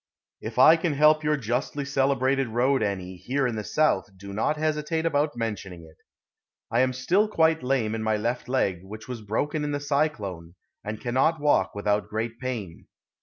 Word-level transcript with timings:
If 0.41 0.57
I 0.57 0.77
can 0.77 0.93
help 0.93 1.23
your 1.23 1.37
justly 1.37 1.85
celebrated 1.85 2.47
road 2.47 2.81
any 2.81 3.17
here 3.17 3.45
in 3.45 3.55
the 3.55 3.63
South 3.63 4.09
do 4.17 4.33
not 4.33 4.57
hesitate 4.57 5.05
about 5.05 5.37
mentioning 5.37 5.83
it. 5.83 5.97
I 6.71 6.79
am 6.79 6.91
still 6.91 7.27
quite 7.27 7.61
lame 7.61 7.93
in 7.93 8.01
my 8.01 8.17
left 8.17 8.49
leg, 8.49 8.79
which 8.83 9.07
was 9.07 9.21
broken 9.21 9.63
in 9.63 9.73
the 9.73 9.79
cyclone, 9.79 10.55
and 10.83 10.99
cannot 10.99 11.39
walk 11.39 11.75
without 11.75 12.09
great 12.09 12.39
pain. 12.39 12.87